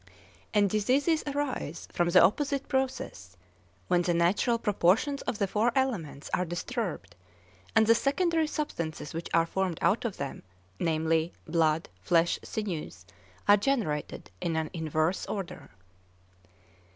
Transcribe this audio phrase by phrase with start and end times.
[0.51, 6.43] And diseases arise from the opposite process—when the natural proportions of the four elements are
[6.43, 7.15] disturbed,
[7.75, 10.41] and the secondary substances which are formed out of them,
[10.79, 13.05] namely, blood, flesh, sinews,
[13.47, 15.69] are generated in an inverse order.